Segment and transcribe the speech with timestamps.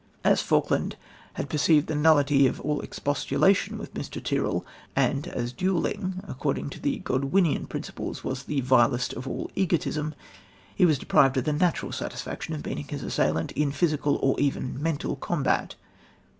[0.23, 0.95] As Falkland
[1.33, 4.19] "had perceived the nullity of all expostulation with Mr.
[4.19, 10.15] Tyrrel," and as duelling according to the Godwinian principles was "the vilest of all egotism,"
[10.73, 14.81] he was deprived of the natural satisfaction of meeting his assailant in physical or even
[14.81, 15.75] mental combat.